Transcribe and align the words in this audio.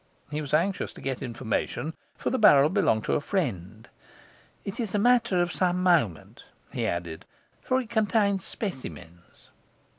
He 0.31 0.41
was 0.41 0.51
anxious 0.51 0.93
to 0.93 0.99
get 1.01 1.21
information, 1.21 1.93
for 2.17 2.31
the 2.31 2.39
barrel 2.39 2.69
belonged 2.69 3.03
to 3.03 3.13
a 3.13 3.21
friend. 3.21 3.87
'It 4.65 4.79
is 4.79 4.95
a 4.95 4.97
matter 4.97 5.39
of 5.43 5.51
some 5.51 5.83
moment,' 5.83 6.43
he 6.73 6.87
added, 6.87 7.23
'for 7.61 7.79
it 7.79 7.91
contains 7.91 8.43
specimens. 8.43 9.51